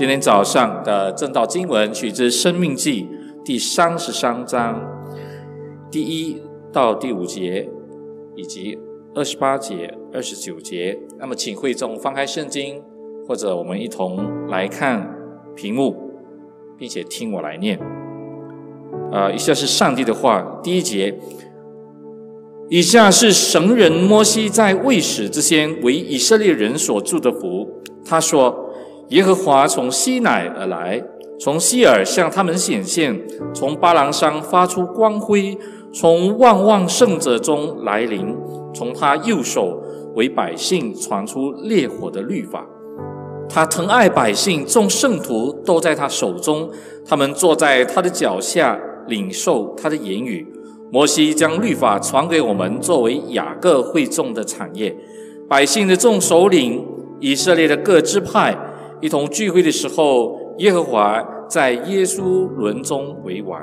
[0.00, 3.06] 今天早上的正道经文取自《生命记》
[3.44, 4.80] 第三十三章
[5.90, 6.40] 第一
[6.72, 7.68] 到第五节，
[8.34, 8.78] 以及
[9.14, 10.98] 二十八节、二十九节。
[11.18, 12.82] 那么，请会众翻开圣经，
[13.28, 15.06] 或者我们一同来看
[15.54, 15.94] 屏幕，
[16.78, 17.78] 并且听我来念。
[19.12, 21.14] 啊，以下是上帝的话，第一节。
[22.70, 27.68] 以下是神人摩西在未死之前为以色列人所祝的福。
[28.02, 28.50] 他说
[29.10, 31.02] ：“耶和华从西乃而来，
[31.40, 33.20] 从西尔向他们显现，
[33.52, 35.58] 从巴郎山发出光辉，
[35.92, 38.36] 从万万圣者中来临，
[38.72, 39.82] 从他右手
[40.14, 42.64] 为百姓传出烈火的律法。
[43.48, 46.70] 他疼爱百姓，众圣徒都在他手中，
[47.04, 50.46] 他们坐在他的脚下，领受他的言语。”
[50.92, 54.96] 摩西将律法传给我们，作为雅各会众的产业。
[55.48, 56.84] 百姓的众首领，
[57.18, 58.56] 以色列的各支派，
[59.00, 63.58] 一同聚会的时候，耶和华在耶稣轮中为王。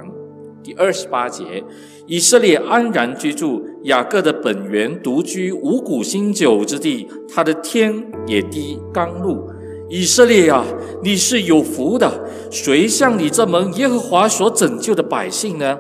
[0.64, 1.64] 第二十八节，
[2.08, 7.94] 以色列安然居住，雅各的本源独居五谷新酒之地，他的天
[8.26, 9.48] 也滴甘露。
[9.90, 10.66] 以色列啊，
[11.02, 12.12] 你是有福的，
[12.52, 15.78] 谁像你这门耶和华所拯救的百姓呢？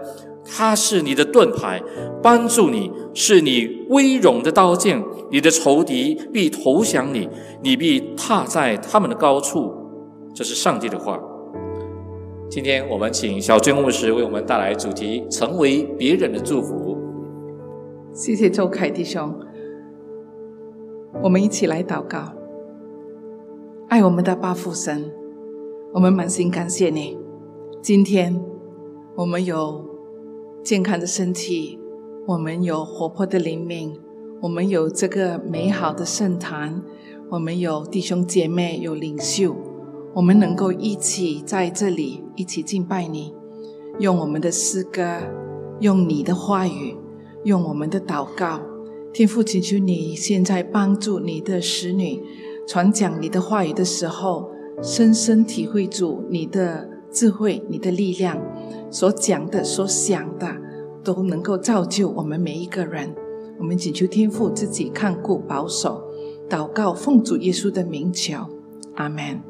[0.50, 1.84] 他是你的盾牌，
[2.23, 7.28] 帮助你是你威荣的刀剑，你的仇敌必投降你，
[7.62, 9.73] 你必踏在他们的高处。
[10.34, 11.20] 这是上帝的话。
[12.50, 16.98] 今天我们请小军牧师为我们带来主题：成为别人的祝福。
[18.14, 19.38] 谢谢周凯弟兄，
[21.22, 22.32] 我们一起来祷告。
[23.89, 25.11] 爱我们的巴父神，
[25.94, 27.17] 我们满心感谢你。
[27.82, 28.42] 今天
[29.16, 29.97] 我们有。
[30.68, 31.80] 健康的身体，
[32.28, 33.98] 我们有活泼的灵命，
[34.42, 36.84] 我们有这个美好的圣坛，
[37.30, 39.55] 我们有弟兄姐妹，有领袖，
[40.14, 43.33] 我们能够一起在这里一起敬拜你，
[44.00, 45.22] 用我们的诗歌，
[45.80, 46.98] 用你的话语，
[47.45, 48.60] 用我们的祷告，
[49.14, 52.22] 天父，请求你现在帮助你的使女
[52.67, 54.52] 传讲你的话语的时候，
[54.84, 58.39] 深深体会住你的智慧，你的力量。
[58.92, 60.48] 所讲的、所想的，
[61.04, 63.11] 都能够造就我们每一个人。
[63.58, 66.04] 我们请求天父自己看顾、保守，
[66.48, 68.38] 祷告奉主耶稣的名求，
[68.94, 69.42] 阿门。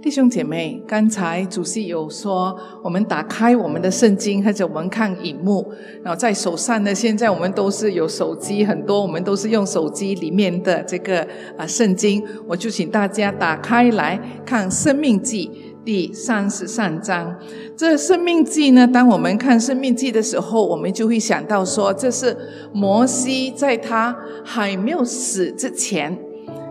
[0.00, 5.68] 弟兄姐妹，刚才主席有说，我们打开我们的圣经，或者我们看荧幕，
[6.04, 11.26] 然后在手上呢，现在我们都是有手机，很多我们都是用手机里面的这个
[11.58, 15.50] 啊圣经，我就请大家打开来看《生命记》。
[15.86, 17.38] 第三十三章，
[17.76, 18.88] 这《生命记》呢？
[18.88, 22.36] 当我们看《生命记》的时候，我们就会想到说，这是
[22.72, 26.18] 摩西在他还没有死之前，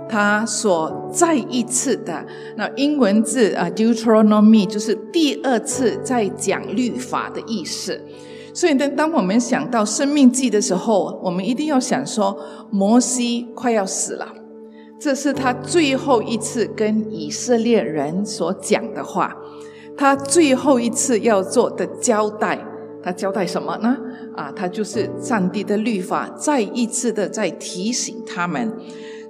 [0.09, 2.25] 他所再一次的
[2.57, 8.01] 那英文字啊，Deuteronomy，就是第二次在讲律法的意思。
[8.53, 12.37] 所以呢，当我们想到《生命记》的时候，我们一定要想说，
[12.69, 14.27] 摩西快要死了。
[14.99, 19.35] 这是他最后一次跟以色列人所讲的话，
[19.97, 22.65] 他最后一次要做的交代，
[23.03, 23.97] 他交代什么呢？
[24.35, 28.71] 啊，他就是上帝的律法，再一次的在提醒他们。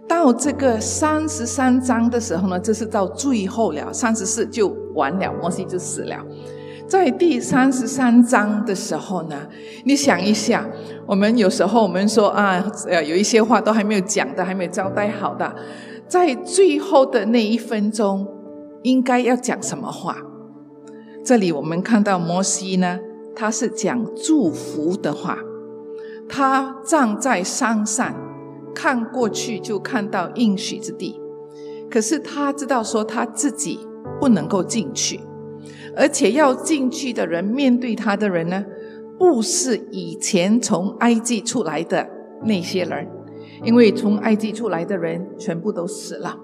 [0.08, 6.24] 到这个三十三章的时候呢，这是到最后了，三十四就完了，摩西就死了。
[6.88, 9.48] 在第三十三章的时候呢，
[9.86, 10.68] 你想一下，
[11.08, 15.56] 我们有时候我们说啊，呃，有一些话都还没有讲的，还没有交代好的，
[16.08, 18.28] 在最后的那一分钟，
[18.84, 20.18] 应该要讲什么话？
[21.24, 23.00] 这里我们看到摩西呢，
[23.36, 25.40] 他是讲祝福的话，
[26.30, 28.14] 他站在山上
[28.76, 31.20] 看过去就看到应许之地，
[31.90, 33.80] 可是他知道说他自己
[34.22, 35.20] 不能够进去。
[35.96, 38.66] 而且要进去的人，面对他的人呢，
[39.18, 42.10] 不是以前从埃及出来的
[42.44, 43.08] 那些人，
[43.64, 46.38] 因为从埃及出来的人全部都死了。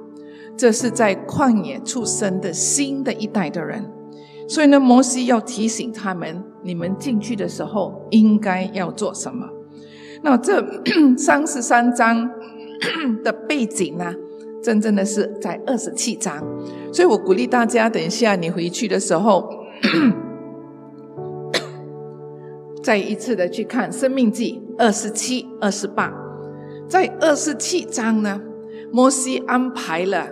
[0.57, 3.89] 这是在旷野出生的新的一代的人，
[4.47, 9.47] 所以呢，摩西要提醒他们：你们进去的时候应该要做什么？
[10.23, 10.63] 那这
[11.17, 12.29] 三十三章
[13.23, 14.13] 的背景呢？
[14.61, 16.45] 真正的是在二十七章，
[16.91, 19.49] 所以我鼓励大家，等一下你回去的时候，
[22.83, 26.11] 再一次的去看《生命记》二十七、二十八。
[26.89, 28.41] 在二十七章呢，
[28.91, 30.27] 摩西安排了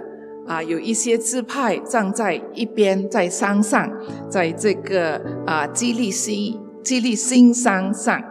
[0.46, 3.90] 啊，有一些支派站在一边，在山上，
[4.30, 8.22] 在这个啊基利西基利新山上，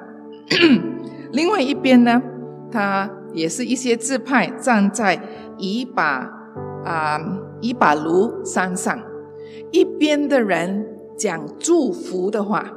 [1.32, 2.20] 另外一边呢，
[2.70, 5.19] 他也是一些支派站在。
[5.60, 6.38] 以把
[6.84, 7.19] 啊，
[7.60, 9.00] 一把炉山上，
[9.70, 10.86] 一边的人
[11.16, 12.72] 讲祝福的话，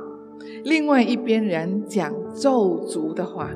[0.64, 3.52] 另外一边人讲咒诅的话。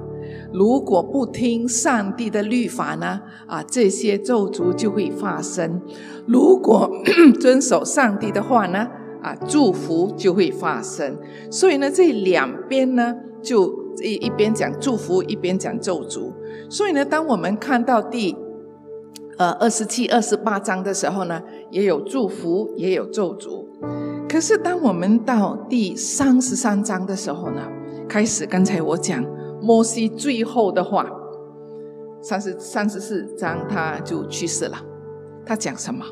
[0.52, 3.22] 如果不听上帝的律法呢？
[3.46, 5.80] 啊，这些咒诅就会发生；
[6.26, 6.90] 如果
[7.40, 8.88] 遵守上帝的话呢？
[9.22, 11.18] 啊，祝福就会发生。
[11.52, 13.72] 所以呢，这两边呢，就
[14.02, 16.32] 一一边讲祝福，一边讲咒诅。
[16.70, 18.36] 所以呢，当我们看到第
[19.38, 21.42] 呃二十七、二十八章的时候呢，
[21.72, 23.66] 也有祝福，也有咒诅。
[24.28, 27.62] 可是当我们到第三十三章的时候呢，
[28.08, 29.24] 开始刚才我讲。
[29.62, 31.10] 摩西最后的话，
[32.22, 34.78] 三十三十四章他就去世了。
[35.44, 36.06] 他讲什么？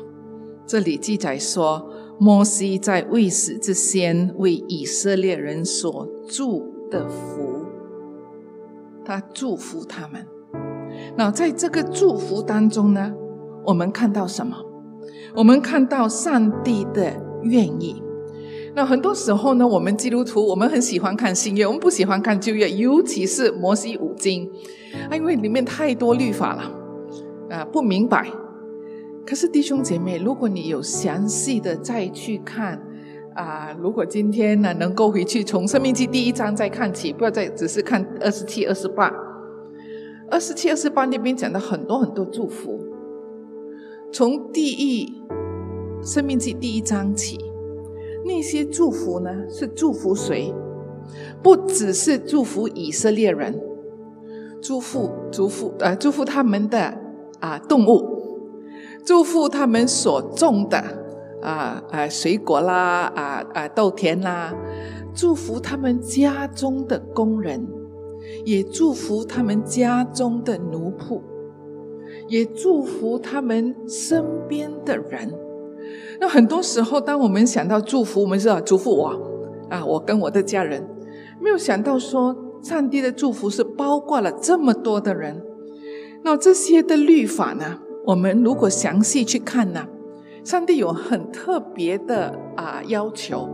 [0.66, 1.88] 这里记载说，
[2.18, 7.66] 摩西在未死之前为以色列人所祝的福，
[9.04, 10.26] 他祝福他们。
[11.16, 13.12] 那在这个祝福当中呢，
[13.64, 14.56] 我们看到什么？
[15.36, 17.12] 我们看到上帝的
[17.42, 18.02] 愿意。
[18.74, 24.50] 那很多时候呢，我们基督徒我们很喜欢看新约，我们不喜欢看旧约，尤其是摩西五经，
[25.08, 26.62] 啊，因为里面太多律法了，
[27.50, 28.26] 啊，不明白。
[29.24, 32.82] 可是弟兄姐妹，如果你有详细的再去看，
[33.34, 39.12] 啊，如果今天呢能够回去从生命记第一章再看起，不要再只是看二十七、二十八，
[40.30, 42.80] 二十七、二十八那边讲的很多很多祝福，
[44.12, 45.22] 从第一
[46.02, 47.38] 生命记第一章起。
[48.26, 49.30] 那些祝福呢？
[49.50, 50.54] 是祝福谁？
[51.42, 53.60] 不只是祝福以色列人，
[54.62, 56.98] 祝福祝福呃祝福他们的
[57.40, 58.48] 啊动物，
[59.04, 60.78] 祝福他们所种的
[61.42, 64.54] 啊啊水果啦啊啊豆田啦，
[65.14, 67.68] 祝福他们家中的工人，
[68.44, 71.20] 也祝福他们家中的奴仆，
[72.28, 75.32] 也祝福他们身边的人。
[76.20, 79.20] 那很多时候，当我们想到祝福，我们是要祝福我
[79.68, 80.86] 啊，我跟我的家人，
[81.40, 85.42] 没有想到说，上帝的祝福是包括了这么多的人。
[86.22, 87.80] 那这些的律法呢？
[88.06, 89.86] 我们如果详细去看呢，
[90.44, 93.48] 上帝有很特别的啊要求，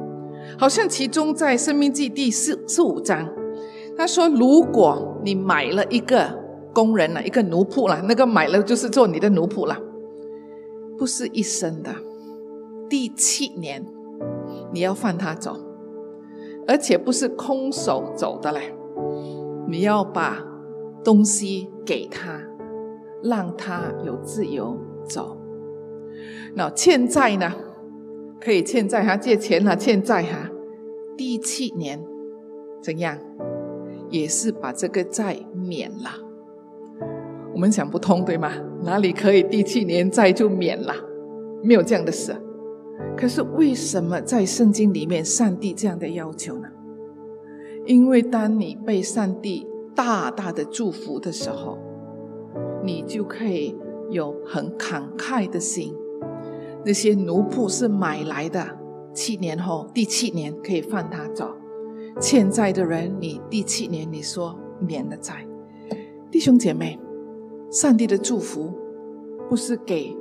[0.59, 3.29] 好像其中在《生命记》第四四五章，
[3.97, 6.39] 他说：如果你买了一个
[6.73, 9.77] 工人了，一个奴仆了，那个买了就是做你的奴仆了，
[10.97, 11.95] 不是一生的。
[12.89, 13.85] 第七年，
[14.73, 15.57] 你要放他走，
[16.67, 18.75] 而且不是空手走的嘞，
[19.69, 20.45] 你要把
[21.05, 22.41] 东西给他，
[23.23, 25.37] 让他有自由走。
[26.55, 27.53] 那欠债呢？
[28.41, 30.51] 可以欠债哈，借钱了，欠债哈。
[31.17, 32.03] 第七年
[32.83, 33.19] 怎样？
[34.11, 36.11] 也是把这个债免了。
[37.55, 38.53] 我们想不通对吗？
[38.83, 40.95] 哪里可以第七年债就免了？
[41.62, 42.35] 没有这样的事。
[43.17, 46.69] 可是为什么在圣经里面，上帝这样的要求呢？
[47.87, 51.79] 因为当你被上帝大大的祝福的时候，
[52.85, 53.77] 你就可以
[54.11, 55.95] 有很慷慨的心。
[56.85, 58.79] 那些奴仆是买来的，
[59.13, 61.55] 七年后第七年可以放他走。
[62.20, 64.55] 欠债的人，你第七年你说
[64.86, 65.46] 免了债。
[66.31, 66.98] 弟兄姐妹，
[67.72, 68.72] 上帝的祝福
[69.48, 70.17] 不是给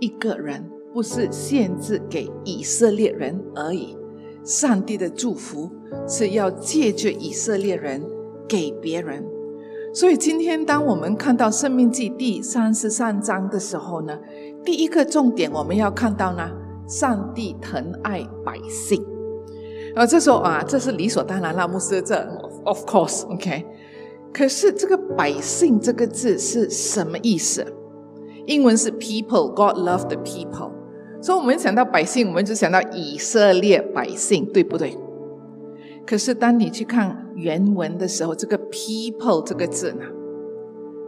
[0.00, 0.70] 一个人。
[0.94, 3.96] 不是限制给以色列人而已，
[4.44, 5.70] 上帝的祝福
[6.06, 8.02] 是要借着以色列人
[8.46, 9.24] 给别人。
[9.94, 14.18] 所以今天当我们看到《生命记》第三十三章的时候呢，
[14.62, 16.50] 第一个重点我们要看到呢，
[16.86, 19.11] 上帝疼爱百姓。
[19.94, 22.16] 啊，这时候啊，这是理所当然了，牧师这
[22.64, 23.64] of course，OK。
[24.32, 27.66] 可是这个“百姓”这个字是什么意思？
[28.46, 30.70] 英文是 people，God love the people。
[31.20, 34.96] 所以，我们想到百姓，我们就想到以色列百姓，对不对？
[36.06, 40.04] 可是，当你去看原文的时候，这个 “people” 这个字呢，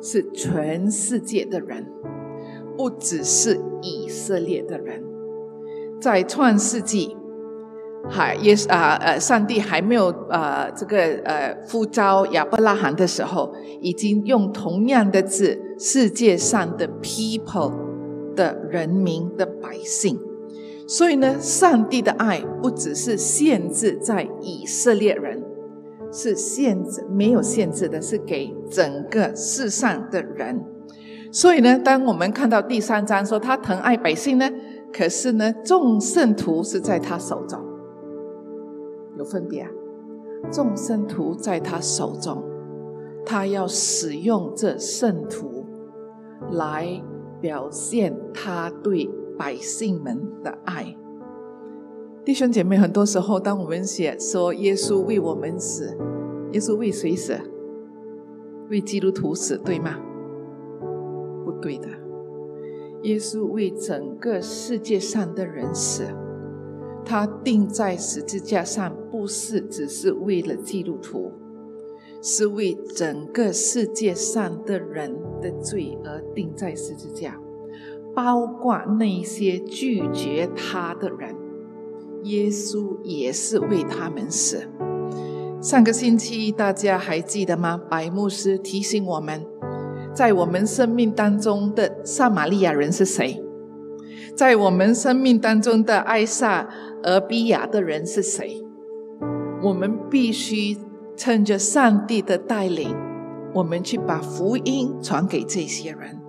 [0.03, 1.87] 是全世界的人，
[2.77, 5.03] 不只是以色列的人。
[6.01, 7.17] 在创世纪，
[8.11, 17.85] 还也是啊呃，上帝还没有啊这个呃呼召亚伯拉罕的时候，已经用同样的字，世界上的 “people”。
[18.37, 20.19] 的人民的百姓，
[20.89, 25.41] 所以呢，上帝的爱不只是限制在以色列人，
[26.13, 30.61] 是限制没有限制的，是给整个世上的人。
[31.31, 34.51] 所以呢，当我们看到第三章说他疼爱百姓呢，
[34.93, 37.64] 可是呢，众圣徒是在他手中，
[39.25, 39.71] 分别啊。
[40.53, 42.45] 众圣徒在他手中，
[43.25, 45.65] 他要使用这圣徒
[46.51, 47.03] 来。
[47.41, 50.97] 表现他对百姓们的爱，
[52.25, 55.95] 弟兄姐妹，很多时候，当我们写说耶稣为我们死，
[56.53, 57.39] 耶稣为谁死？
[58.71, 59.99] 为基督徒死，对吗？
[61.45, 61.87] 不对的，
[63.03, 66.05] 耶稣为整个世界上的人死。
[67.05, 71.33] 他钉在十字架上，不是只是为了基督徒，
[72.23, 77.41] 是为整个世界上的人的罪而钉在十字架，
[78.15, 81.35] 包括那些拒绝他的人。
[82.25, 84.69] 耶稣也是为他们死。
[85.63, 87.81] 上个星期大家还记得吗？
[87.89, 89.43] 白牧师提醒我们，
[90.15, 93.43] 在我们生命当中的撒玛利亚人是谁？
[94.37, 96.69] 在我们生命当中的埃萨
[97.05, 98.61] 俄比亚的人是谁？
[99.65, 100.77] 我们必须
[101.17, 102.95] 趁着上帝的带领，
[103.55, 106.21] 我们去把福音传给这些人。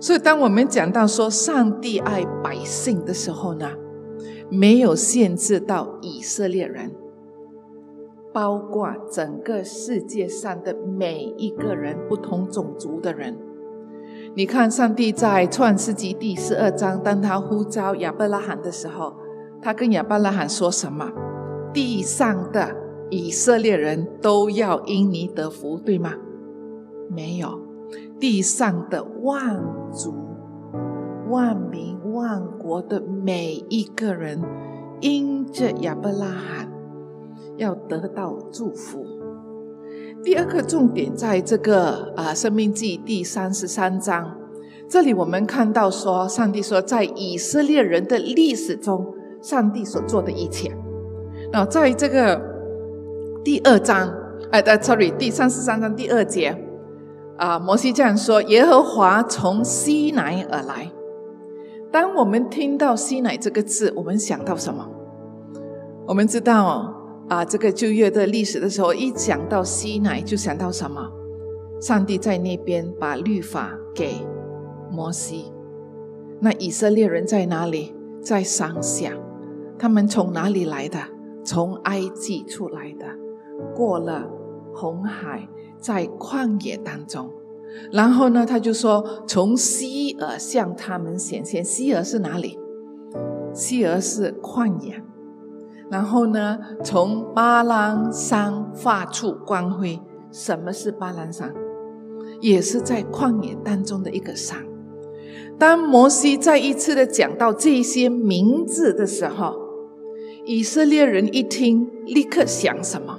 [0.00, 3.68] 所以，当我们讲到说上帝爱百姓的时候呢？
[4.50, 6.92] 没有限制到以色列人，
[8.32, 13.36] 包括整个世界上的每一个人，不同种族的人。
[14.34, 19.14] 你看，上帝在创世纪第十二章，当他呼召亚伯拉罕的时候，
[19.60, 21.12] 他跟亚伯拉罕说什么？
[21.72, 22.74] 地上的
[23.10, 26.14] 以色列人都要因你得福，对吗？
[27.10, 27.60] 没有，
[28.18, 30.14] 地上的万族、
[31.28, 31.88] 万民。
[32.10, 34.42] 万国的每一个人，
[35.00, 36.72] 因着亚伯拉罕
[37.58, 39.04] 要得到祝福。
[40.24, 44.36] 第二个重点在这个啊，《生命记》第三十三章，
[44.88, 50.74] 这里我们看到说，上帝说，在以色列人的历史中，上帝所做的一切。
[51.50, 52.40] 那在这个
[53.42, 54.12] 第二章，
[54.50, 56.54] 哎，sorry，第三十三章第二节
[57.38, 60.90] 啊，摩西这样说：耶和华从西南而来。
[61.90, 64.86] 当我们听到“西乃”这个字，我们想到什么？
[66.06, 66.94] 我们知道
[67.28, 71.10] 啊，这个旧约的历史的时候，一讲到西乃，就想到什么？
[71.80, 74.16] 上帝在那边把律法给
[74.90, 75.50] 摩西。
[76.40, 77.94] 那以色列人在哪里？
[78.20, 79.12] 在山下。
[79.78, 80.98] 他们从哪里来的？
[81.48, 83.06] 从埃及出来的，
[83.74, 84.28] 过了
[84.74, 85.48] 红海，
[85.80, 87.30] 在旷野当中。
[87.90, 91.64] 然后呢，他就说：“从西尔向他们显现。
[91.64, 92.58] 西尔是哪里？
[93.54, 95.02] 西尔是旷野。
[95.90, 99.98] 然后呢，从巴兰山发出光辉。
[100.30, 101.54] 什么是巴兰山？
[102.42, 104.58] 也是在旷野当中的一个山。
[105.58, 109.67] 当摩西再一次的讲到这些名字的时候，
[110.48, 113.18] 以色列人一听，立刻想什么？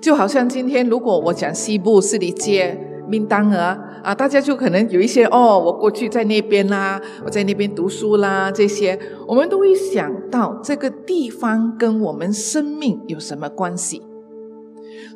[0.00, 3.58] 就好像今天，如果我讲西部四里街。”名单额
[4.02, 14.02] 啊，大家就可能有一些哦，我过去在那边啦，我在那边读书啦，这些我们都会想到这个地方跟我们生命有什么关系。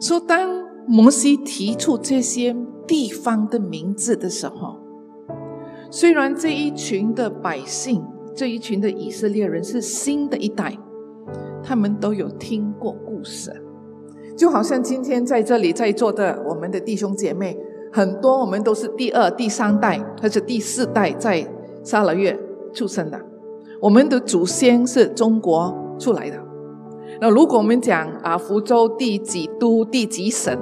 [0.03, 2.55] 说当摩西提出这些
[2.87, 4.77] 地方的名字的时候，
[5.91, 8.05] 虽然这一群的百姓，
[8.39, 10.73] 这一群的以色列人是新的一代，
[11.61, 13.51] 他们都有听过故事，
[14.37, 17.59] 就好像今天在这里在座的我们的弟兄姐妹。
[17.91, 21.45] 很多我们都是第二、第三代或者第四代在
[21.83, 22.39] 沙拉越
[22.73, 23.21] 出生的，
[23.83, 26.37] 我们的祖先是中国出来的。
[27.21, 30.57] 那如果我们讲啊，福州第几都、第几省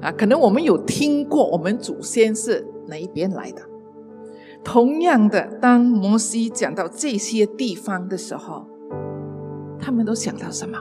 [0.00, 3.62] 啊，可能我们有听过我们祖先是哪一边来的。
[4.64, 8.66] 同样的，当摩西讲到这些地方的时候，
[9.78, 10.78] 他们都想到什么？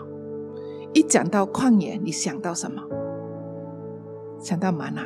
[0.93, 2.81] 一讲到旷野，你想到什么？
[4.39, 5.05] 想到玛纳。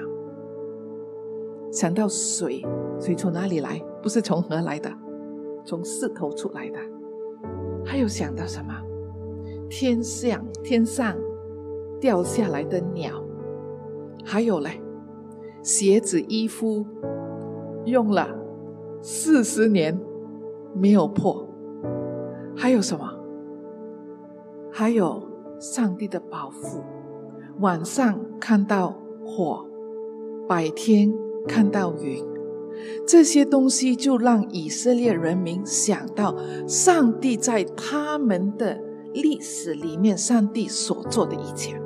[1.71, 2.65] 想到水，
[2.99, 3.81] 水从哪里来？
[4.01, 4.89] 不是从河来的，
[5.65, 6.79] 从石头出来的。
[7.85, 8.73] 还有想到什么？
[9.69, 11.15] 天上天上
[11.99, 13.23] 掉下来的鸟。
[14.23, 14.81] 还有嘞，
[15.61, 16.85] 鞋子衣服
[17.85, 18.27] 用了
[19.07, 19.95] 四十年
[20.73, 21.47] 没有破。
[22.57, 23.07] 还有什么？
[24.71, 26.81] 还有上帝的保护。
[27.59, 29.63] 晚上看到火，
[30.49, 31.13] 白天。
[31.47, 32.25] 看到云，
[33.05, 36.35] 这些东西就让以色列人民想到
[36.67, 38.81] 上帝在他们的
[39.13, 41.79] 历史里面，上帝所做的一切。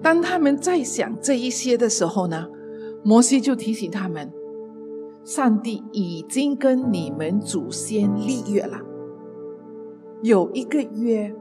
[0.00, 2.46] 当他们在想这一些的时候呢，
[3.02, 4.32] 摩西就提醒他们：
[5.26, 8.78] 上帝已经跟你们祖先立约了，
[10.22, 11.34] 有一个约。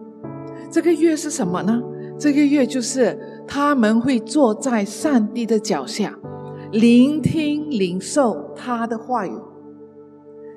[0.72, 1.84] 这个约是什么呢？
[2.18, 6.18] 这个约就是他们会坐在上帝的脚下。
[6.72, 9.40] 聆听、领受他的话语，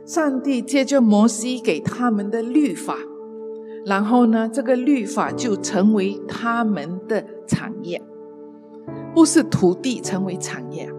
[0.06, 2.96] 上帝借着摩西给他们的律法，
[3.84, 8.02] 然后呢，这个律法就成为他们的产业，
[9.14, 10.90] 不是土地成为产业，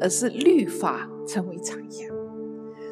[0.00, 2.08] 而是律法成为产业。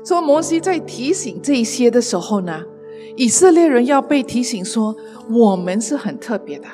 [0.04, 2.62] 所以摩西在提醒这些的时候呢，
[3.16, 4.94] 以色列人要被提醒说：
[5.30, 6.66] 我们是很特别的，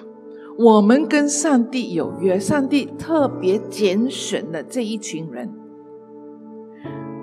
[0.58, 5.50] 我们跟上帝有约，上帝特别拣选了这一群人。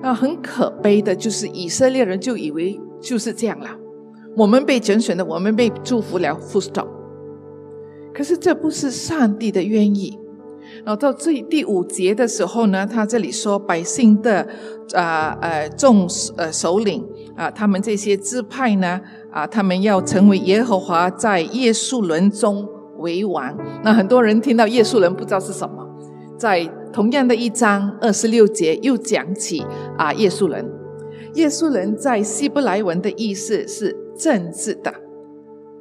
[0.02, 3.78] 那很可悲的就是以色列人就以为就是这样了。
[4.36, 6.88] 我们被拣选了，我们被祝福了，full stop。
[8.14, 10.18] 可是这不是上帝的愿意。
[10.86, 14.48] 然后到这第五节的时候呢，他这里说百姓的
[14.94, 16.08] 啊呃众
[16.38, 19.00] 呃首领啊，他们这些支派呢
[19.32, 23.58] 啊，他们要成为耶和华在耶稣伦中为王。
[23.84, 25.86] 那很多人听到耶稣伦不知道是什么，
[26.38, 29.66] 在同样的一章二十六节又讲起
[29.98, 30.70] 啊耶稣伦。
[31.36, 33.98] 耶稣伦在希伯来文的意思是。
[34.14, 34.94] 政治的，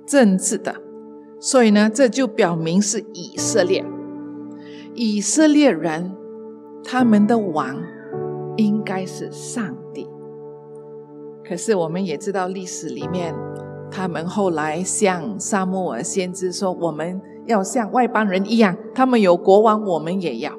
[0.06, 0.74] 政治的，
[1.38, 3.84] 所以呢，这就表明是以色列，
[5.02, 6.12] 以色列人，
[6.84, 7.82] 他们的王
[8.58, 10.06] 应该是上帝。
[11.42, 13.34] 可是我们也知道历史里面，
[13.90, 20.52] 他们后来向沙漠尔先知说：“我们要像外邦人一样，他们有国王，我们也要。”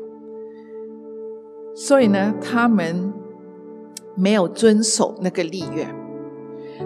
[1.77, 3.13] 所以呢，他们
[4.15, 5.87] 没有遵守那个立约。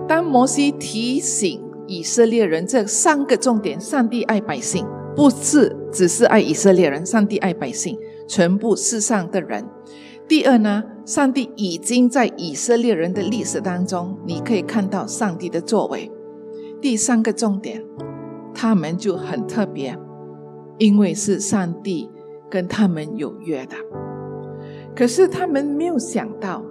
[0.10, 4.86] 当摩西提醒以色列人这三个重点：上帝爱百姓，
[5.16, 7.98] 不是只是爱以色列人；上帝爱百姓，
[8.28, 9.66] 全部世上的人。
[10.28, 16.12] 第二呢，上帝已经在以色列人的历史当中，你可以看到上帝的作为。
[16.82, 17.82] 第三个重点，
[18.54, 19.98] 他们就很特别，
[20.78, 22.12] 因为是上帝
[22.50, 23.78] 跟他们有约的。
[24.94, 26.62] 可是他们没有想到。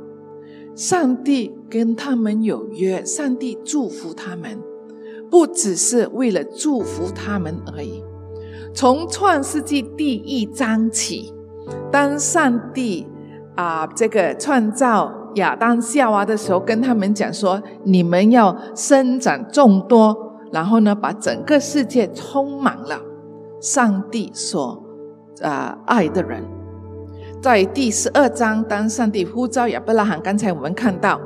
[0.76, 4.58] 上帝跟他们有约，上帝祝福他们，
[5.30, 8.02] 不只是为了祝福他们而已。
[8.74, 11.32] 从创世纪第一章起，
[11.92, 13.06] 当上帝
[13.54, 23.00] 啊这个创造亚当夏娃的时候，跟他们讲说：你们要生长众多，然后呢，把整个世界充满了
[23.60, 24.82] 上帝所
[25.40, 26.42] 啊爱的人。
[27.40, 31.20] 在第十二章，当上帝呼召亚伯拉罕，刚才我们看到，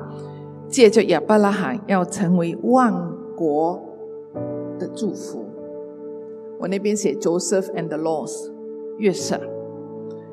[0.69, 2.93] 借着亚伯拉罕要成为万
[3.35, 3.81] 国
[4.79, 5.48] 的祝福。
[6.59, 8.53] 我那边写 Joseph and the Laws，
[8.99, 9.41] 约瑟，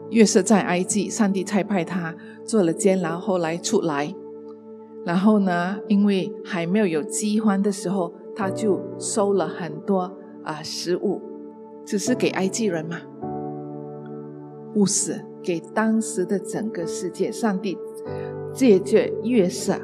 [0.09, 4.13] 约瑟在埃及，上帝差派他做了监牢，后来出来，
[5.05, 11.21] 然后呢，因为还没有有饥荒的时候，他就收了很多啊食物，
[11.85, 13.01] 只是给埃及人嘛，
[14.73, 15.25] 不是。
[15.43, 17.77] 给当时的整个世界，上帝
[18.51, 19.75] 借着月色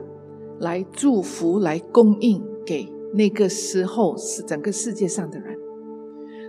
[0.57, 5.50] 来祝福、来供应给那个时候是整个世界上的人。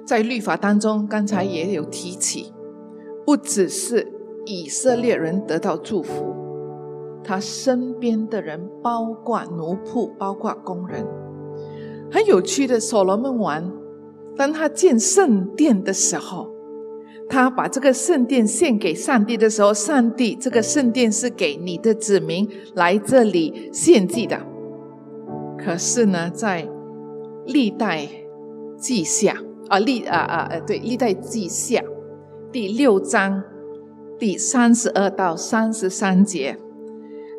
[0.05, 2.53] 在律法当中，刚才也有提起，
[3.25, 4.12] 不只是
[4.45, 6.35] 以色列人得到祝福，
[7.23, 11.07] 他身边的人，包括奴仆、包括工人。
[12.11, 13.73] 很有趣的，所罗门王
[14.37, 16.51] 当他建圣殿的时候。
[17.29, 24.38] 他把这个圣殿献给上帝的时候，上帝这个圣殿是给你的子民来这里献祭的。
[25.57, 26.69] 可是呢，在
[27.47, 28.07] 历代
[28.77, 29.35] 记下
[29.73, 31.83] 啊，历啊啊呃，对，历代记下
[32.53, 33.43] 第六章
[34.19, 36.59] 第三十二到三十三节，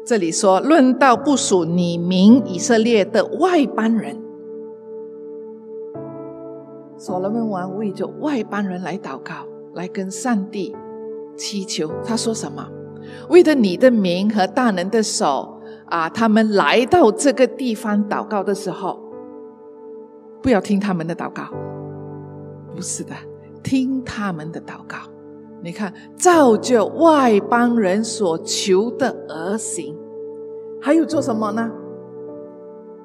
[0.04, 4.20] 这里说论到不属你民以色列的外邦人，
[6.98, 9.46] 所罗门王为着外邦人来祷告。
[9.76, 10.76] 来跟上帝
[11.36, 12.68] 祈求，他说什么？
[13.30, 16.08] 为了你的名和大能的手啊！
[16.10, 19.00] 他们来到这个地方祷告的时候，
[20.44, 21.44] 不要听他们的祷告，
[22.76, 23.14] 不是的，
[23.64, 24.98] 听他们的祷告。
[25.62, 29.96] 你看，照着外邦人所求的而行，
[30.82, 31.72] 还有做什么呢？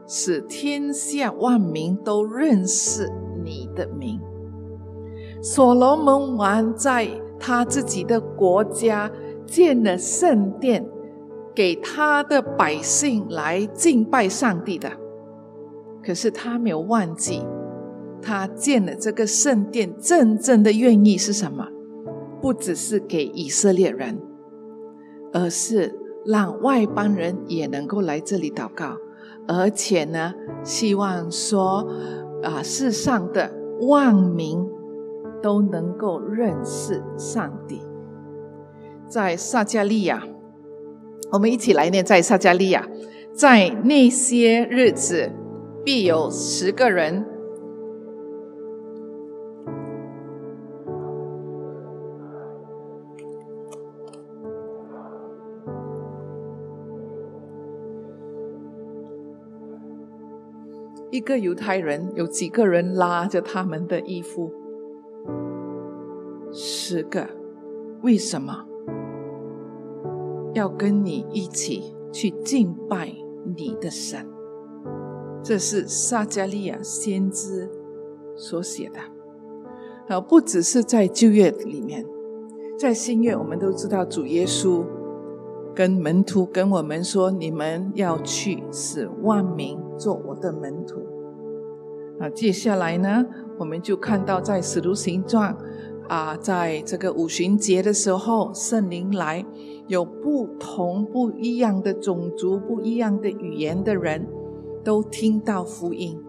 [0.07, 3.09] 使天下万民都认识
[3.44, 4.18] 你的名。
[5.42, 9.11] 所罗门王在他自己的国家
[9.46, 10.85] 建了圣殿，
[11.54, 14.90] 给他的百姓来敬拜上帝的。
[16.02, 17.44] 可是他没有忘记，
[18.22, 21.68] 他建了这个圣殿真正的愿意是什么？
[22.40, 24.18] 不只是给以色列人，
[25.33, 28.96] 而是让外邦人也能够来这里祷告，
[29.46, 31.88] 而且呢，希望说
[32.42, 33.52] 啊，世上的
[33.83, 34.66] 万民。
[35.40, 37.81] 都能够认识上帝。
[39.07, 40.26] 在撒加利亚，
[41.31, 42.88] 我们一起来念：在撒加利亚，
[43.33, 45.31] 在那些日子，
[45.85, 47.24] 必有十个人。
[61.18, 64.52] 一个犹太人有几个人拉着他们的衣服？
[66.52, 67.26] 十个。
[68.02, 68.64] 为什么
[70.54, 73.12] 要跟你一起去敬拜
[73.57, 74.24] 你的神？
[75.42, 77.68] 这是撒加利亚先知
[78.37, 79.00] 所写的。
[80.14, 82.07] 啊，不只是在旧约里面，
[82.78, 84.85] 在新约，我们都知道主耶稣
[85.74, 91.02] 跟门徒跟我们说：“你们要去，使万民做我的门徒。”
[92.20, 93.24] 啊，接下来呢，
[93.59, 95.57] 我们就看到在使徒行传
[96.09, 99.44] 啊，在这个五旬节的时候，圣灵来，
[99.87, 104.26] 有不同不一样的种族、不一样的语言的人
[104.83, 106.20] 都听到福音。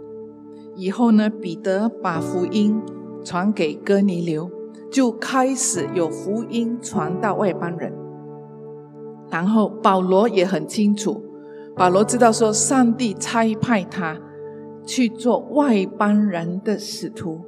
[0.75, 2.79] 以后呢，彼得把福音
[3.23, 4.49] 传给哥尼流，
[4.91, 7.91] 就开始有福音传到外邦人。
[9.31, 11.23] 然后保罗也很清楚，
[11.75, 14.19] 保罗知道说，上帝差派他。
[14.89, 17.41] 去做外邦人的使徒，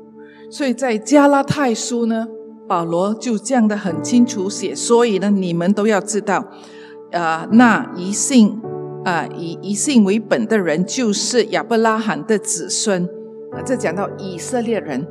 [0.51, 2.27] 所以在加拉太书呢，
[2.67, 4.75] 保罗就这样的很清楚写。
[4.75, 6.45] 所以呢，你们都要知道，
[7.12, 8.62] 啊，那一信
[9.04, 13.06] 啊以以信为本的人，就是亚伯拉罕的子孙。
[13.51, 15.08] 啊，这讲到以色列人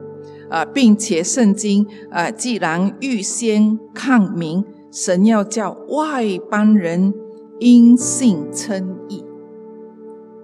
[0.48, 7.12] 啊，并且圣经啊，既然预先抗明，神要叫外邦人
[7.58, 9.24] 因信称义。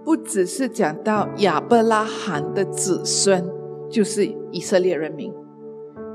[0.07, 3.45] 不只是讲到亚伯拉罕的子孙，
[3.91, 5.35] 就是以色列人民，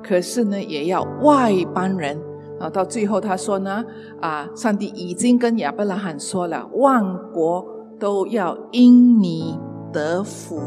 [0.02, 2.18] 可是呢，也要外邦人
[2.58, 2.70] 啊。
[2.70, 3.84] 到最后他说呢，
[4.22, 7.68] 啊，上帝已经跟亚伯拉罕说了，万国
[8.00, 9.60] 都要因你
[9.92, 10.62] 得福。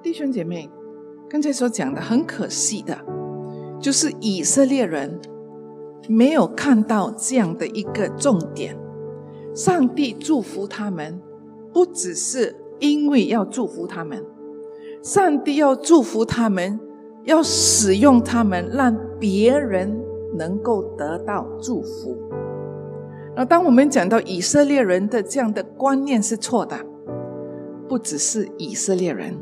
[0.00, 0.70] 弟兄姐妹，
[1.28, 2.96] 刚才所讲的很可惜的，
[3.80, 5.18] 就是以色列人
[6.08, 8.78] 没有看到这样的一个重点，
[9.56, 11.20] 上帝祝福他们。
[11.78, 14.20] 不只是因为要祝福他们，
[15.00, 16.80] 上帝要祝福他们，
[17.22, 19.96] 要使用他们，让别人
[20.36, 22.18] 能够得到祝福。
[23.36, 26.76] 那当我们讲到以色列人的这样的观念是错的，
[27.88, 29.38] 不只是以色列人，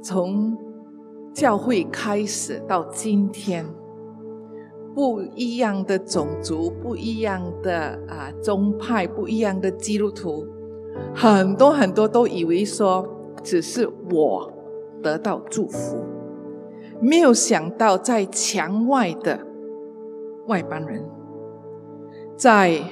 [0.00, 0.56] 从
[1.34, 3.66] 教会开始到今天，
[4.94, 10.46] 不一样的种族、不一样的啊宗派、不一样的基督徒。
[11.14, 13.08] 很多很多都以为说
[13.42, 14.52] 只是我
[15.02, 16.04] 得到祝福，
[17.00, 19.38] 没有想到在墙外的
[20.46, 21.02] 外邦人，
[22.36, 22.82] 在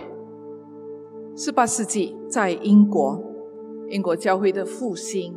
[1.36, 3.22] 十八世纪在英国，
[3.88, 5.34] 英国教会的复兴，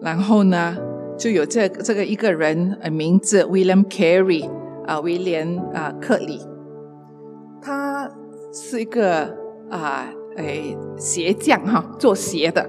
[0.00, 0.76] 然后呢
[1.16, 4.50] 就有这这个一个人，呃，名字 William Carey
[4.86, 6.40] 啊，威廉啊克里，
[7.62, 8.10] 他
[8.52, 9.34] 是一个
[9.70, 10.12] 啊。
[10.40, 12.68] 诶，鞋匠哈，做鞋的。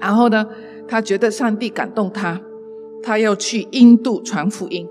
[0.00, 0.46] 然后呢，
[0.88, 2.40] 他觉得上帝感动他，
[3.02, 4.88] 他要去印度传福音。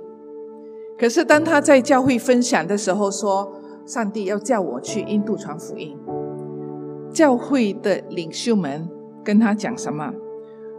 [0.98, 3.54] 可是当他在教会分享的时候，说
[3.86, 5.98] 上帝要叫我去印度传福音。
[7.12, 8.88] 教会的领袖们
[9.24, 10.14] 跟他讲什么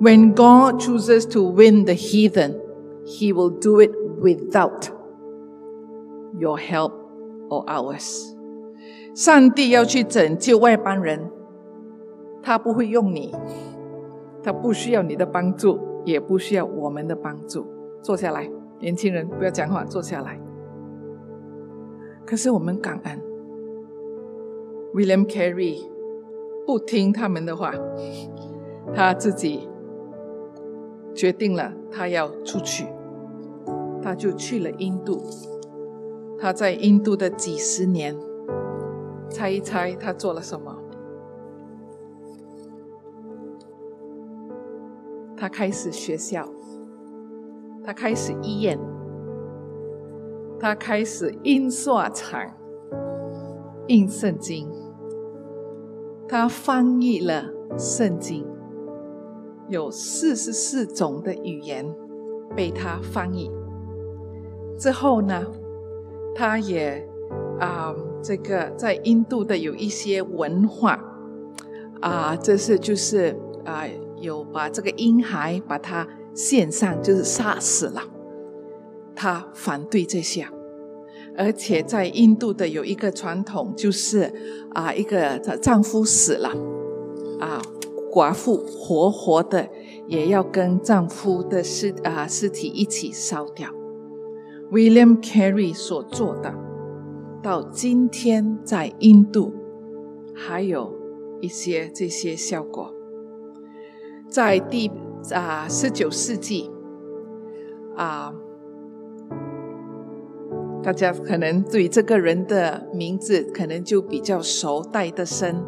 [0.00, 2.54] ？When God chooses to win the heathen,
[3.04, 4.88] He will do it without
[6.38, 6.92] your help
[7.50, 8.31] or ours.
[9.14, 11.30] 上帝要去拯救外邦人，
[12.42, 13.34] 他不会用你，
[14.42, 17.66] 他不需要你的帮助，也不需要我们的帮助。
[18.00, 20.40] 坐下来，年轻人，不要讲话，坐下来。
[22.24, 23.20] 可是我们感恩
[24.94, 25.82] ，William Carey
[26.66, 27.74] 不听他们的话，
[28.94, 29.68] 他自己
[31.14, 32.86] 决定了，他要出去，
[34.02, 35.22] 他就去了印度。
[36.38, 38.16] 他在印度的几十年。
[39.32, 40.76] 猜一猜，他做了什么？
[45.36, 46.48] 他开始学校，
[47.82, 48.78] 他开始医院，
[50.60, 52.40] 他开始印刷厂。
[53.88, 54.70] 印圣经，
[56.28, 58.46] 他翻译了圣经，
[59.68, 61.84] 有四十四种的语言
[62.54, 63.50] 被他翻译。
[64.78, 65.44] 之后呢，
[66.32, 67.04] 他也
[67.60, 67.94] 啊。
[68.24, 70.96] 这个在印度的有一些文化
[72.00, 73.84] 啊，这是就是啊，
[74.20, 78.00] 有把这个婴孩把他献上，就是杀死了。
[79.16, 80.46] 他反对这些，
[81.36, 84.32] 而且在印度的有一个传统，就是
[84.72, 86.50] 啊，一个丈夫死了
[87.40, 87.60] 啊，
[88.12, 89.68] 寡妇活活的
[90.06, 93.68] 也要跟丈夫的尸啊尸体一起烧掉。
[94.70, 96.54] William Carey 所做的，
[97.42, 99.52] 到今天在印度
[100.34, 100.94] 还有
[101.40, 102.94] 一些这些效果，
[104.28, 104.90] 在第
[105.32, 106.70] 啊十九世纪
[107.96, 108.32] 啊。
[110.84, 115.64] 大家可能对这个人的名字可能就比较熟，戴德生。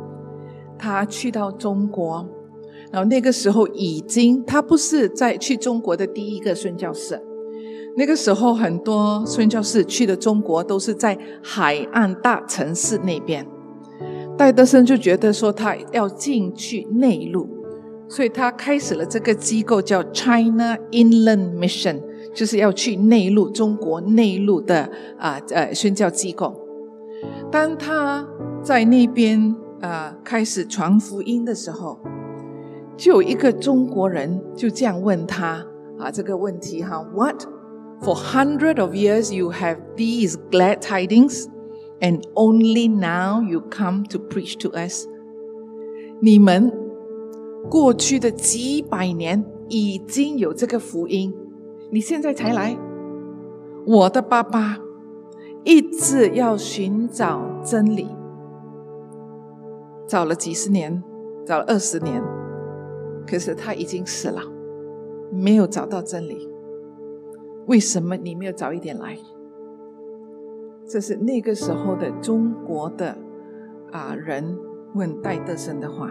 [0.76, 2.28] 他去到中国，
[2.90, 7.20] 然后那个时候已经，他不是在去中国的第一个宣教士。
[7.96, 13.46] 那个时候很多宣教士去的中国都是在海岸大城市那边。
[14.36, 17.48] 戴德生就觉得说他要进去内陆，
[18.08, 22.00] 所以他开始了这个机构叫 China Inland Mission。
[22.34, 26.52] 就是要去内陆，中国内陆的啊呃宣教机构。
[27.48, 28.26] 当他
[28.60, 32.00] 在那边啊开始传福音的时候，
[32.96, 35.64] 就有一个中国人就这样问他
[35.96, 37.44] 啊这个问题哈：What
[38.04, 41.48] for hundreds of years you have these glad tidings,
[42.00, 45.06] and only now you come to preach to us？
[46.20, 46.70] 你们
[47.70, 51.34] 过去的几百年已经有这个福音。
[51.90, 52.76] 你现在才来，
[53.86, 54.78] 我的爸爸
[55.64, 58.08] 一直要寻找真理，
[60.06, 61.02] 找了几十年，
[61.46, 62.22] 找了二十年，
[63.26, 64.42] 可是他已经死了，
[65.32, 66.53] 没有找到真理。
[67.66, 69.16] 为什么你没有早一点来？
[70.86, 73.16] 这是那个时候的中国的
[73.90, 74.58] 啊人
[74.94, 76.10] 问戴德生的话，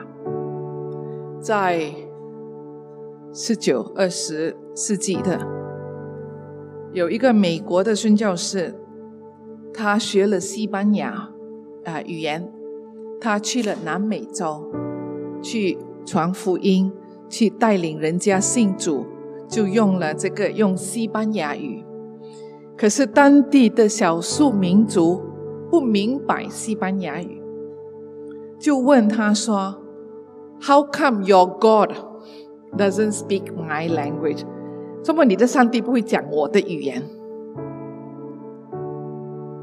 [1.39, 1.93] 在
[3.31, 5.39] 十九二十世纪的。
[6.91, 8.75] 有一个美国的宣教士，
[9.73, 11.29] 他学了西班牙
[11.85, 12.51] 啊语言，
[13.19, 14.71] 他去了南美洲，
[15.41, 16.91] 去传福音，
[17.29, 19.05] 去带领人家信主，
[19.53, 21.85] 就用了这个用西班牙语。
[22.75, 25.21] 可是当地的少数民族
[25.69, 27.39] 不明白西班牙语，
[28.59, 29.75] 就问他说
[30.59, 31.91] ：“How come your God
[32.75, 34.43] doesn't speak my language？”
[35.03, 37.03] 这么你的上帝不会讲我的语言？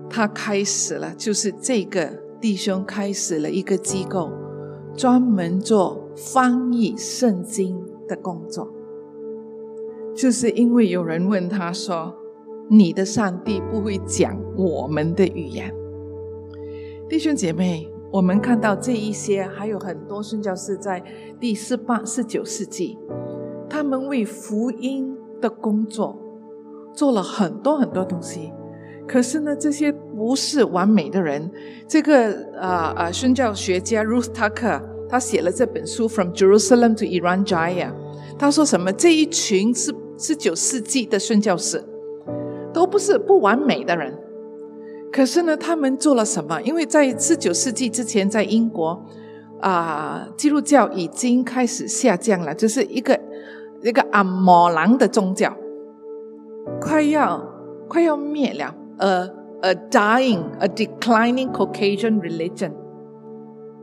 [0.08, 2.06] 他开始了，就是这个
[2.40, 4.30] 弟兄开始了一个机构，
[4.94, 8.72] 专门做翻译圣经的工作。
[10.14, 12.14] 就是因为有人问他说
[12.68, 15.74] ：“你的上帝不会讲我们的语言？”
[17.08, 21.02] 弟兄姐妹，我们看到这一些，还有很多宣教士在
[21.38, 22.98] 第十八、十九世纪，
[23.68, 25.16] 他们为福音。
[25.40, 26.18] 的工作
[26.92, 28.52] 做了很多很多东西，
[29.08, 31.50] 可是呢，这些不是完美的人。
[31.88, 37.88] 这个啊啊，宣教学家 Ruth Tucker 他写了这本书《From Jerusalem to Iran Jaya》，
[38.38, 38.92] 他说什么？
[38.92, 39.90] 这一群是
[40.20, 41.82] 十九世纪的宣教士，
[42.72, 44.16] 都不是不完美的人。
[45.10, 46.60] 可是呢，他们做了什么？
[46.60, 49.02] 因为在十九世纪之前，在英国
[49.60, 53.18] 啊，基督教已经开始下降了，就是一个。
[53.82, 55.56] 一个阿摩兰的宗教
[56.82, 57.42] 快要
[57.88, 59.30] 快要灭了，a
[59.62, 62.72] a dying a declining Caucasian religion。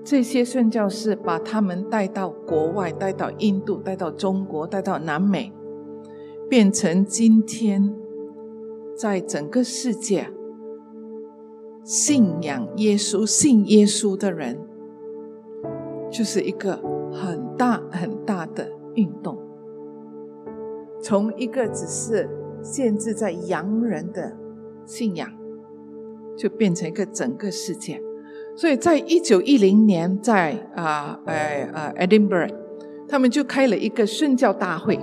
[0.06, 5.52] 这些宣教士把他们带到国外，带到印度，带到中国，带到南美，
[6.49, 7.93] 变成今天
[8.95, 10.29] 在整个世界
[11.83, 14.57] 信仰耶稣、信耶稣的人，
[16.10, 16.77] 就是一个
[17.12, 19.38] 很大很大的运动。
[21.01, 22.29] 从一个只是
[22.62, 24.36] 限制在洋人的
[24.86, 25.29] 信仰，
[26.38, 28.01] 就变成一个整个世界。
[28.55, 32.53] 所以在一九一零年，在啊呃呃 Edinburgh，
[33.07, 34.99] 他们就开了一个宣教大会。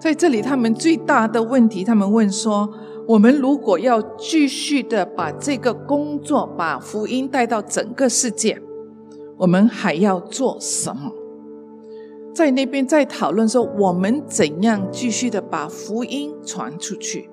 [0.00, 2.72] 在这里，他们最大的问题，他们问说：
[3.06, 8.58] 我们如果要继续的把这个工作，把福音带到整个世界，
[9.36, 11.12] 我们还要做什么？
[12.34, 17.28] 在那边在讨论说，我们怎样继续的把福音传出去，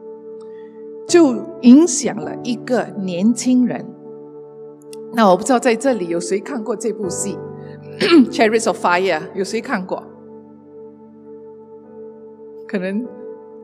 [1.07, 3.85] 就影响了一个年轻人。
[5.13, 7.37] 那我不知道在这里有谁看过这部戏
[8.29, 9.19] 《Chariots of Fire》？
[9.35, 10.03] 有谁看过？
[12.67, 13.05] 可能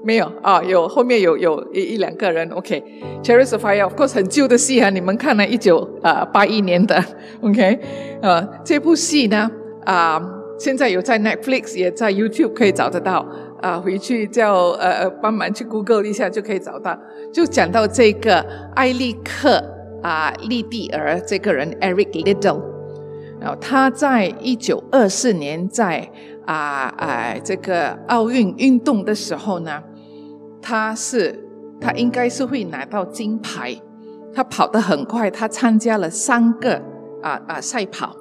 [0.03, 2.49] 没有啊，有后面有有一一两个人。
[2.49, 2.83] OK，
[3.23, 7.03] 《Chariots of Fire》of course 很旧的戏啊，你们看了一九啊八一年的。
[7.41, 7.79] OK，
[8.21, 9.51] 呃，这部戏呢
[9.85, 10.39] 啊。
[10.59, 13.27] 现在有在 Netflix，也在 YouTube 可以找得到
[13.59, 13.77] 啊。
[13.79, 16.97] 回去叫呃帮忙去 Google 一下就可以找到。
[17.33, 18.39] 就讲到这个
[18.75, 19.61] 艾利克
[20.03, 22.61] 啊利蒂尔这个人 Eric Liddell，
[23.41, 26.07] 然后他在一九二四年在
[26.45, 29.83] 啊哎这个奥运运动的时候呢，
[30.61, 31.47] 他是
[31.79, 33.75] 他应该是会拿到金牌，
[34.33, 36.81] 他跑得很快，他参加了三个
[37.21, 38.15] 啊啊赛跑，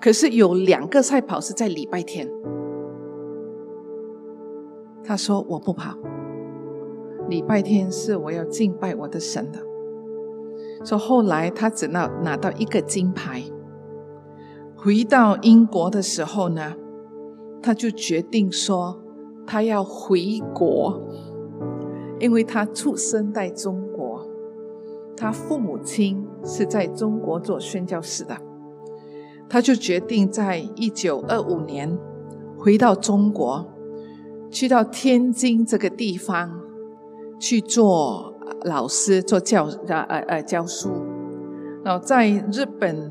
[0.00, 2.28] 可是有两个赛跑是在礼拜天，
[5.02, 5.96] 他说我不跑，
[7.28, 9.58] 礼拜天是我要敬拜我的神的，
[10.84, 13.42] 说后来他只能拿到一个金牌。
[14.76, 16.74] 回到英国的时候呢，
[17.64, 19.00] 他就决定说
[19.46, 21.00] 他要回国，
[22.20, 24.28] 因为他出生在中国，
[25.16, 28.36] 他父母亲是在中国做宣教士的，
[29.48, 31.98] 他就决定在一九二五年
[32.58, 33.64] 回到中国，
[34.50, 36.60] 去到天津这个地方
[37.40, 40.90] 去做老师，做教呃呃呃教书，
[41.82, 43.10] 然后在日本。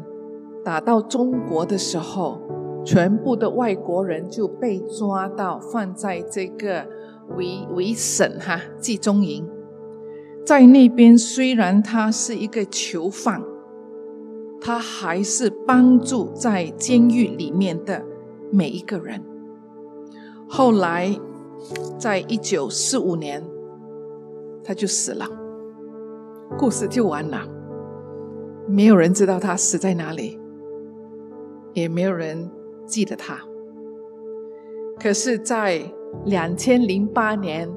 [0.65, 2.39] 打到中国的时候，
[2.85, 6.85] 全部的外国人就被抓到，放在这个
[7.37, 9.49] 维维省哈集中营。
[10.45, 13.41] 在那边，虽然他是一个囚犯，
[14.59, 18.03] 他还是帮助在监狱里面的
[18.51, 19.21] 每一个人。
[20.49, 21.17] 后来，
[21.97, 23.43] 在一九四五年，
[24.63, 25.25] 他就死了，
[26.57, 27.47] 故事就完了。
[28.67, 30.39] 没有人知道他死在哪里。
[31.73, 32.51] 也没有人
[32.85, 33.37] 记得他。
[34.99, 35.81] 可是，在
[36.25, 37.69] 两千零八年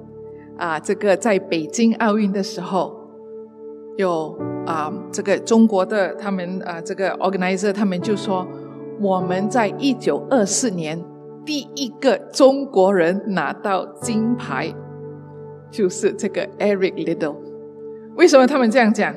[0.58, 2.94] 啊，这个在北京奥运的时候，
[3.96, 8.46] 有啊，这个中国的他们啊，这个 organizer 他们就说，
[9.00, 11.02] 我们在一九二四年
[11.44, 14.72] 第一个中国人拿到金牌，
[15.70, 17.36] 就是这个 Eric Little。
[18.16, 19.14] 为什么他们这样讲？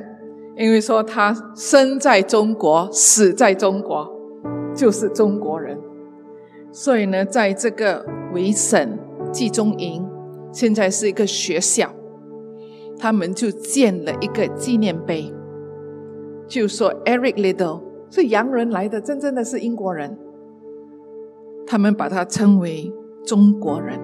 [0.56, 4.19] 因为说他生在中国，死在中国。
[4.80, 5.78] 就是中国人，
[6.72, 8.98] 所以呢，在这个维省
[9.30, 10.08] 集中营，
[10.54, 11.94] 现在是一个学校，
[12.98, 15.34] 他们就建了一个纪念碑，
[16.48, 20.18] 就说 Eric Little 是洋人来的，真正的是英国人，
[21.68, 22.89] 他们把他称为
[23.26, 24.00] 中国人，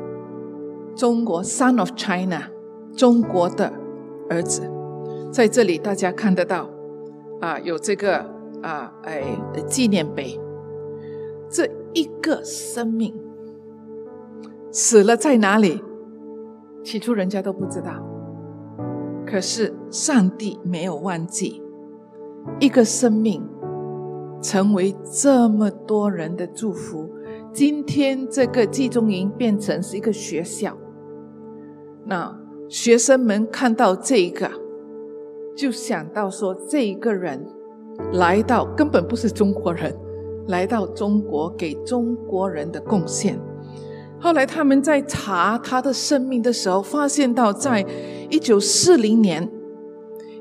[0.94, 2.50] 中国 Son of China，
[2.98, 3.72] 中国的
[4.30, 4.70] 儿子，
[5.32, 6.70] 在这里大家看得到
[7.40, 8.18] 啊，有这个
[8.62, 9.24] 啊哎
[9.70, 10.38] 纪念碑。
[11.96, 13.16] 一个生命
[14.70, 15.82] 死了在哪里？
[16.84, 17.94] 起初人家都不知道，
[19.26, 21.64] 可是上帝没有忘记
[22.60, 23.42] 一个生命
[24.42, 27.10] 成为这么多人的祝福。
[27.54, 30.78] 今天这个集中营变成是一个学校，
[32.06, 34.52] 那学生们看到这个，
[35.56, 37.48] 就想到说，这一个人
[38.12, 39.98] 来到根本不是中国人。
[40.48, 43.40] 来到中国给中国人的贡献。
[44.20, 47.86] 后来他们在查他的生命的时候，发现到在
[48.30, 49.52] 一九四零年，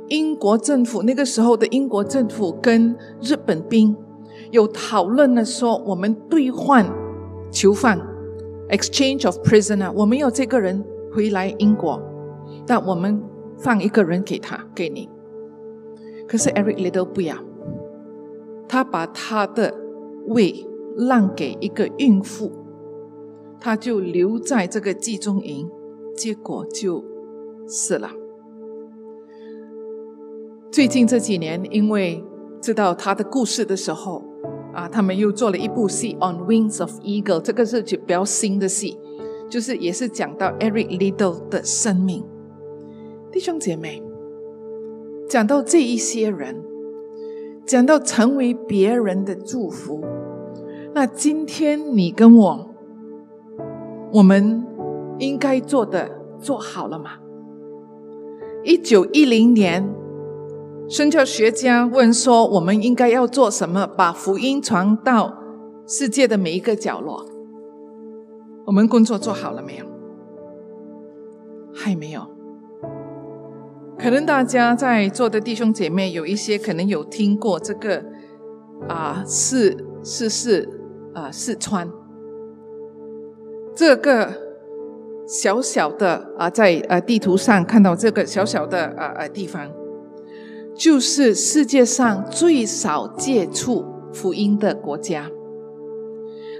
[0.09, 3.95] 英国政府那个时候的英国政府跟日本兵
[4.51, 6.87] 有讨论了，说我们兑换
[7.51, 8.01] 囚犯
[8.71, 12.01] （exchange of prisoner），我们要这个人回来英国，
[12.67, 13.23] 但我们
[13.59, 15.09] 放一个人给他给你。
[16.27, 17.37] 可是 Eric Little 不要，
[18.67, 19.84] 他把他的。
[20.27, 22.51] 胃让给一个孕妇，
[23.61, 25.69] 他就留在这个集中营，
[26.17, 27.05] 结果就
[27.67, 28.11] 死了。
[30.71, 32.25] 最近这几年，因为
[32.61, 34.25] 知道他的故事的时候，
[34.73, 38.99] 啊，他们又做了一部戏《On Wings of Eagle》，这个是比较新的戏，
[39.49, 42.25] 就是也是讲到 Eric Little 的生命。
[43.31, 44.03] 弟兄姐妹，
[45.29, 46.74] 讲到这一些人。
[47.66, 50.05] 讲到成为别人的祝福，
[50.93, 52.68] 那今天你跟我，
[54.12, 54.64] 我们
[55.18, 57.12] 应该做的做好了吗？
[58.64, 59.89] 一九一零年，
[60.89, 65.34] 宣教学家问说：“我们应该要做什么，把福音传到
[65.86, 67.24] 世界的每一个角落？”
[68.66, 69.86] 我们工作做好了没有？
[71.74, 72.34] 还没有。
[74.05, 78.05] 可能大家在座的弟兄姐妹有一些可能有听过这个
[78.86, 80.68] 啊，四四四
[81.14, 81.90] 啊，四川
[83.74, 84.30] 这个
[85.26, 89.72] 小小的啊，在呃地图上看到这个小小的啊啊地方，
[90.76, 95.30] 就是世界上最少接触福音的国家。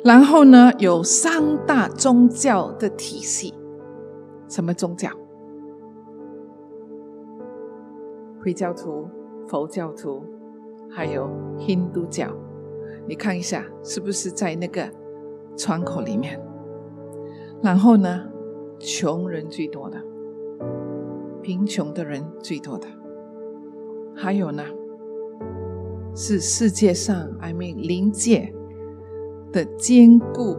[0.03, 3.53] 然后呢，有三大宗教的体系，
[4.49, 5.11] 什么宗教？
[8.45, 9.09] 回教徒、
[9.49, 10.23] 佛教徒，
[10.91, 11.31] 还有
[11.67, 12.29] 印度教，
[13.09, 14.87] 你看一下，是不是在那个
[15.57, 16.39] 窗口里面？
[17.63, 18.29] 然后呢，
[18.79, 19.97] 穷人最多的，
[21.41, 22.87] 贫穷的人最多的，
[24.15, 24.63] 还有呢，
[26.15, 28.53] 是世界上 I mean 临界
[29.53, 30.55] 的坚固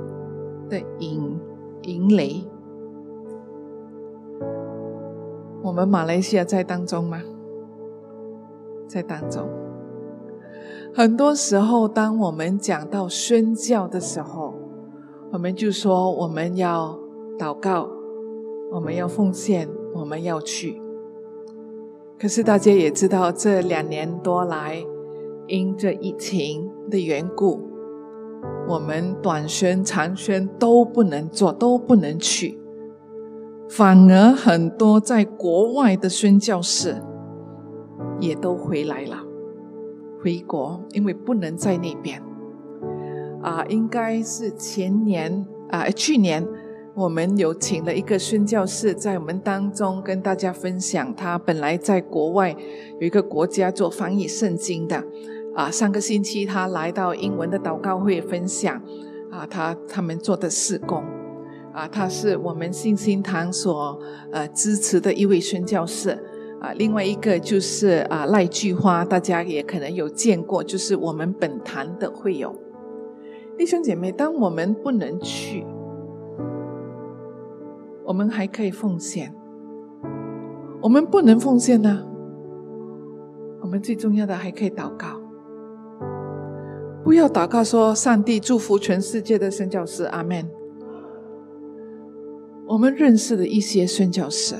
[0.67, 1.39] 的营
[1.83, 2.49] 营垒。
[5.61, 7.21] 我们马来西亚在当中吗？
[8.87, 9.47] 在当中。
[10.93, 14.53] 很多时候，当我们讲到宣教的时候，
[15.31, 16.97] 我们就说我们要
[17.37, 17.89] 祷告，
[18.71, 20.81] 我们要奉献，我们要去。
[22.17, 24.81] 可是大家也知道，这两年多来，
[25.47, 27.59] 因着疫情的缘故，
[28.69, 32.57] 我们短宣、长宣都不能做，都不能去。
[33.67, 37.03] 反而很多在国外的宣教士
[38.19, 39.23] 也都回来了。
[40.21, 42.21] 回国，因为不能在那边
[43.43, 46.47] 啊，应该是前年啊，去年
[46.95, 52.55] 我们有请了一个宣教士在我们当中跟大家分享，他本来在国外
[52.99, 55.03] 有一个国家做翻译圣经的
[55.53, 58.81] 啊，上个星期他来到英文的祷告会分享
[59.29, 61.03] 啊，他他们做的事工
[61.71, 63.99] 啊，他是我们信心堂所
[64.31, 66.17] 呃支持的一位宣教士。
[66.61, 72.55] 啊，另外一个就是啊，赖菊花，大家也可能有见过，就是我们本坛的会友
[73.57, 74.11] 弟兄姐妹。
[74.11, 75.65] 当我们不能去，
[78.03, 79.29] 我们还可以奉献；
[80.81, 82.05] 我们不能奉献呢，
[83.61, 85.21] 我们最重要的还可以祷告。
[87.03, 90.49] 不要祷告说上帝祝福全世界的宣教士，阿门。
[92.67, 94.55] 我们认识的一些宣教士。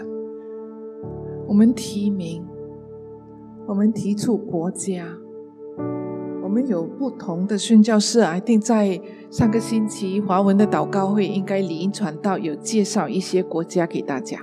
[1.47, 2.43] 我们提名，
[3.67, 5.05] 我们提出国家，
[6.43, 8.35] 我们有不同的宣教士啊。
[8.35, 14.39] 一定在上个星期华文的祷告会，应该理应传道有介绍一些国家给大家。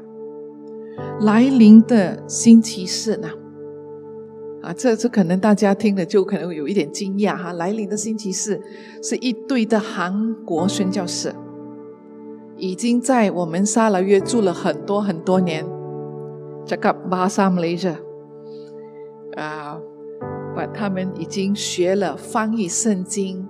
[1.20, 3.28] 来临的星期四呢？
[4.62, 7.52] 啊，这这可能大家听了就可能有一点惊讶哈。
[7.52, 8.60] 来临的星期四
[9.02, 11.34] 是一对的韩国宣教士，
[12.56, 15.66] 已经在我们沙拉约住了很多很多年。
[16.64, 17.96] 这个巴萨马来着
[19.36, 19.78] 啊，
[20.54, 23.46] 把他们已经学了翻译圣经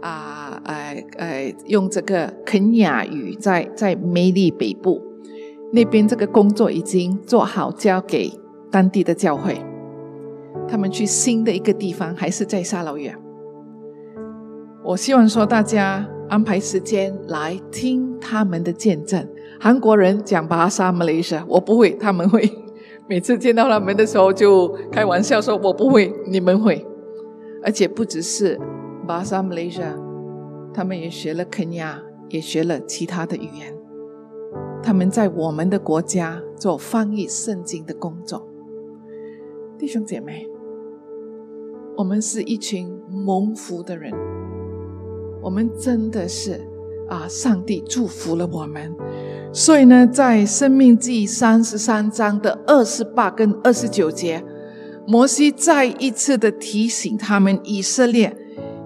[0.00, 5.02] 啊，呃呃，用这个肯雅语，在在梅利北部
[5.72, 8.32] 那边，这个工作已经做好，交给
[8.70, 9.60] 当地的教会。
[10.66, 13.14] 他们去新的一个地方，还是在沙劳越。
[14.84, 19.28] 我希望说，大家安排时间来听他们的见证。
[19.60, 22.48] 韩国人讲巴沙马来西亚，我不会，他们会。
[23.08, 26.86] 每次见到他们的时候，就开玩笑说：“我不会，你们会。”
[27.64, 28.60] 而且不只是
[29.06, 29.96] 巴沙马来西亚，
[30.72, 33.74] 他们也学了肯亚，也学了其他的语言。
[34.80, 38.46] 他们在我们的国家做翻译圣经的工作。
[39.76, 40.46] 弟兄姐妹，
[41.96, 44.12] 我们是一群蒙福的人，
[45.42, 46.60] 我们真的是
[47.08, 48.94] 啊，上帝祝福了我们。
[49.50, 54.44] 所以呢，在《生命记》三十三章的二十八跟二十九节，
[55.06, 58.36] 摩西再一次的提醒他们：以色列，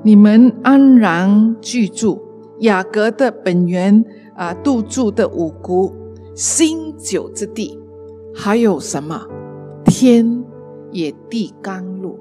[0.04, 2.22] 你们安然居住
[2.60, 4.04] 雅各的本源
[4.36, 5.92] 啊，杜住的五谷，
[6.34, 7.78] 新酒之地，
[8.32, 9.26] 还有什么
[9.84, 10.44] 天
[10.92, 12.18] 野地甘露，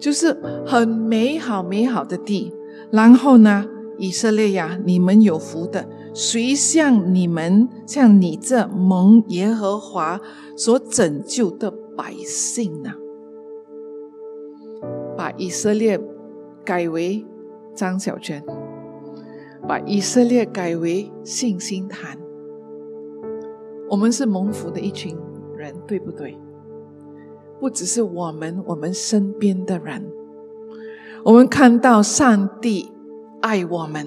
[0.00, 0.36] 就是
[0.66, 2.52] 很美好美好的地。
[2.90, 3.66] 然后呢，
[3.98, 5.86] 以色列呀，你们有福的。
[6.18, 10.20] 谁像你们，像你这蒙耶和华
[10.56, 12.90] 所拯救的百姓呢？
[15.16, 15.96] 把以色列
[16.64, 17.24] 改为
[17.72, 18.44] 张小娟，
[19.68, 22.18] 把以色列改为信心坛。
[23.88, 25.16] 我们是蒙福的一群
[25.56, 26.36] 人，对不对？
[27.60, 30.04] 不只是我们，我们身边的人，
[31.22, 32.90] 我们看到上帝
[33.40, 34.04] 爱我们。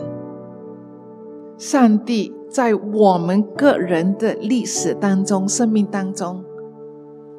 [1.62, 6.44] 上帝在我们个人的历史当中、生命当中，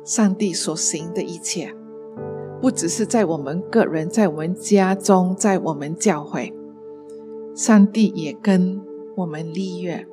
[0.05, 1.75] 上帝所行的一切，
[2.61, 6.55] 不只是在我们个人、在我们家中、在我们教会，
[7.57, 8.81] 上帝也跟
[9.17, 10.07] 我们立约。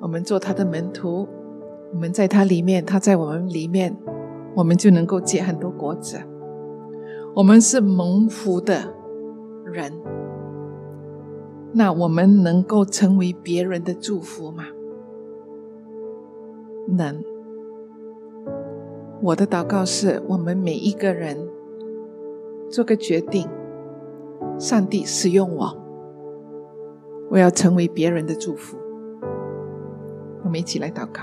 [0.00, 1.28] 我们做他的门徒，
[1.92, 3.94] 我们在他里面，他在我们里面，
[4.54, 6.18] 我们就能够结很多果子。
[7.34, 8.94] 我们是蒙福的
[9.66, 9.92] 人。
[11.72, 14.64] 那我们能够成为别人的祝福吗？
[16.88, 17.22] 能。
[19.20, 21.36] 我的祷告是我们每一个人
[22.70, 23.48] 做个决定，
[24.58, 25.76] 上帝使用我，
[27.30, 28.78] 我要成为别人的祝福。
[30.44, 31.22] 我们一起来祷告。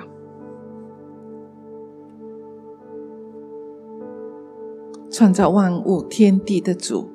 [5.09, 7.09] 创造万物天地的主，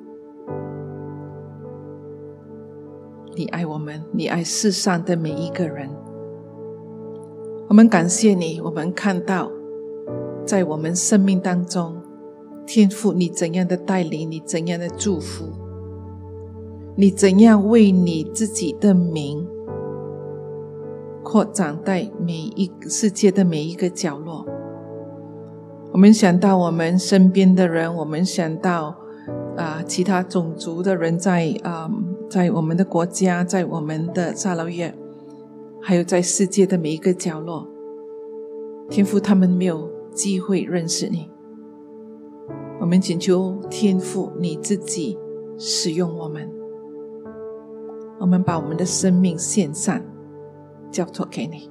[3.33, 5.89] 你爱我们，你爱世上的每一个人。
[7.69, 9.49] 我们感谢你，我们看到
[10.45, 12.01] 在我们生命当中，
[12.67, 15.45] 天父你怎样的带领，你怎样的祝福，
[16.97, 19.47] 你怎样为你自己的名
[21.23, 24.45] 扩展在每一个世界的每一个角落。
[25.93, 28.97] 我们想到我们身边的人，我们想到
[29.55, 31.89] 啊，其他种族的人在啊，
[32.31, 34.95] 在我们的国家，在我们的沙劳越，
[35.81, 37.67] 还有在世界的每一个角落，
[38.89, 41.29] 天父他们没有机会认识你。
[42.79, 45.19] 我们请求天父你自己
[45.57, 46.49] 使用我们，
[48.21, 50.01] 我们把我们的生命献上，
[50.89, 51.69] 交托给你。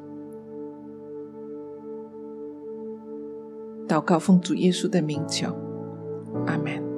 [3.89, 5.49] 祷告，奉主耶稣的名求，
[6.45, 6.90] 阿门。